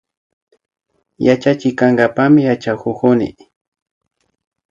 [1.25, 3.29] Yachachik kankapakmi yachakukuni